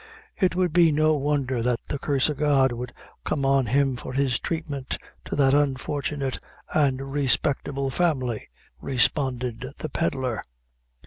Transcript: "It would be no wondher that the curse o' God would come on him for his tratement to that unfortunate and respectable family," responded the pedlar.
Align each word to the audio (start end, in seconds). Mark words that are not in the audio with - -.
"It 0.35 0.55
would 0.55 0.73
be 0.73 0.91
no 0.91 1.15
wondher 1.15 1.61
that 1.61 1.79
the 1.87 1.99
curse 1.99 2.27
o' 2.27 2.33
God 2.33 2.71
would 2.71 2.91
come 3.23 3.45
on 3.45 3.67
him 3.67 3.95
for 3.95 4.13
his 4.13 4.39
tratement 4.39 4.97
to 5.25 5.35
that 5.35 5.53
unfortunate 5.53 6.39
and 6.73 7.11
respectable 7.11 7.91
family," 7.91 8.49
responded 8.79 9.63
the 9.77 9.89
pedlar. 9.89 10.41